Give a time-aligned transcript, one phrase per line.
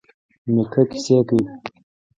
[0.53, 1.45] نیکه کیسې کوي.